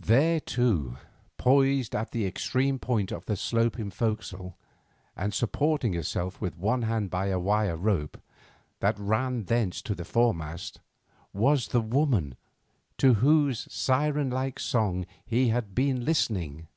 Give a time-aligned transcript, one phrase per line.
[0.00, 0.96] There, too,
[1.36, 4.56] poised at the extreme point of the sloping forecastle,
[5.14, 8.16] and supporting herself with one hand by a wire rope
[8.80, 10.80] that ran thence to the foremast,
[11.34, 12.38] was the woman
[12.96, 16.68] to whose siren like song he had been listening.